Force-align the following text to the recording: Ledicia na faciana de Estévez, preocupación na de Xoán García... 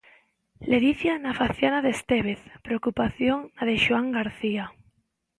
Ledicia 0.71 1.13
na 1.23 1.37
faciana 1.39 1.79
de 1.85 1.91
Estévez, 1.97 2.41
preocupación 2.65 3.37
na 3.55 3.63
de 3.69 3.75
Xoán 3.83 4.07
García... 4.17 4.65